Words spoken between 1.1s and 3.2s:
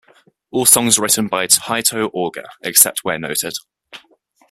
by Tito Auger, except where